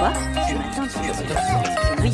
[0.00, 0.14] Quoi
[0.48, 0.98] Ce matin, tu
[2.00, 2.08] Oui,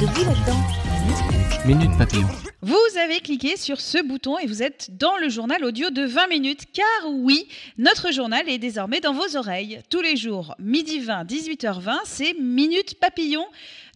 [0.00, 1.66] debout là-dedans.
[1.66, 2.26] Minute Papillon.
[2.62, 6.28] Vous avez cliqué sur ce bouton et vous êtes dans le journal audio de 20
[6.28, 6.62] minutes.
[6.72, 7.46] Car oui,
[7.76, 9.82] notre journal est désormais dans vos oreilles.
[9.90, 13.44] Tous les jours, midi 20, 18h20, c'est Minute Papillon.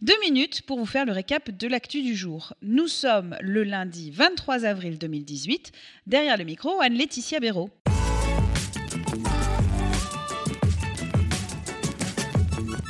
[0.03, 2.53] Deux minutes pour vous faire le récap de l'actu du jour.
[2.61, 5.71] Nous sommes le lundi 23 avril 2018.
[6.05, 7.71] Derrière le micro, Anne-Laetitia Béraud.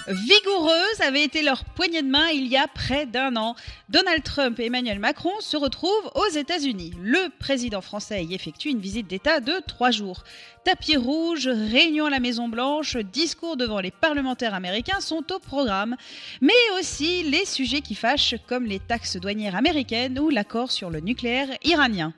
[0.08, 3.56] Vigoureuse avait été leur poignée de main il y a près d'un an.
[3.90, 6.94] Donald Trump et Emmanuel Macron se retrouvent aux États-Unis.
[7.02, 10.24] Le président français y effectue une visite d'État de trois jours.
[10.64, 15.96] Tapis rouge, réunion à la Maison-Blanche, discours devant les parlementaires américains sont au programme.
[16.40, 21.00] Mais aussi les sujets qui fâchent, comme les taxes douanières américaines ou l'accord sur le
[21.00, 22.14] nucléaire iranien.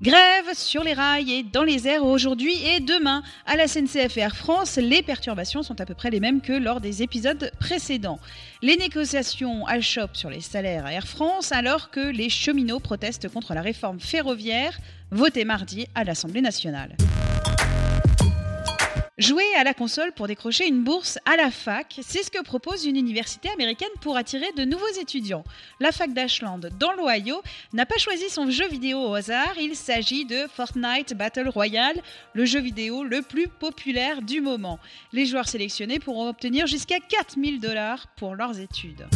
[0.00, 3.24] Grève sur les rails et dans les airs aujourd'hui et demain.
[3.46, 6.52] À la SNCF et Air France, les perturbations sont à peu près les mêmes que
[6.52, 8.20] lors des épisodes précédents.
[8.62, 13.54] Les négociations achoppent sur les salaires à Air France alors que les cheminots protestent contre
[13.54, 14.78] la réforme ferroviaire
[15.10, 16.96] votée mardi à l'Assemblée nationale.
[19.18, 22.86] Jouer à la console pour décrocher une bourse à la fac, c'est ce que propose
[22.86, 25.42] une université américaine pour attirer de nouveaux étudiants.
[25.80, 30.24] La fac d'Ashland, dans l'Ohio, n'a pas choisi son jeu vidéo au hasard, il s'agit
[30.24, 32.00] de Fortnite Battle Royale,
[32.32, 34.78] le jeu vidéo le plus populaire du moment.
[35.12, 39.08] Les joueurs sélectionnés pourront obtenir jusqu'à 4000 dollars pour leurs études.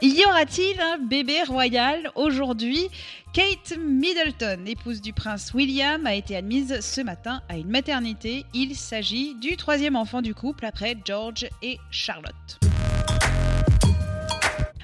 [0.00, 2.88] Y aura-t-il un bébé royal aujourd'hui?
[3.32, 8.44] Kate Middleton, épouse du prince William, a été admise ce matin à une maternité.
[8.54, 12.60] Il s'agit du troisième enfant du couple après George et Charlotte.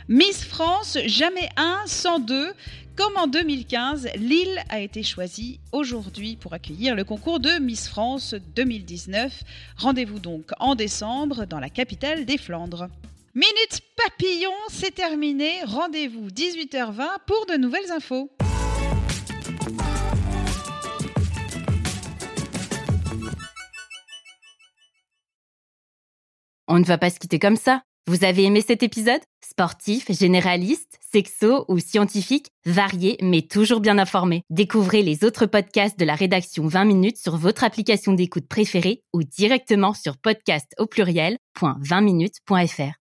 [0.08, 2.52] Miss France, jamais un sans deux.
[2.96, 8.34] Comme en 2015, Lille a été choisie aujourd'hui pour accueillir le concours de Miss France
[8.56, 9.44] 2019.
[9.76, 12.88] Rendez-vous donc en décembre dans la capitale des Flandres.
[13.36, 15.64] Minute Papillon, c'est terminé.
[15.64, 18.30] Rendez-vous 18h20 pour de nouvelles infos.
[26.68, 27.82] On ne va pas se quitter comme ça.
[28.06, 29.20] Vous avez aimé cet épisode?
[29.44, 34.44] Sportif, généraliste, sexo ou scientifique, varié mais toujours bien informé.
[34.48, 39.24] Découvrez les autres podcasts de la rédaction 20 minutes sur votre application d'écoute préférée ou
[39.24, 43.03] directement sur podcast au pluriel.20minutes.fr.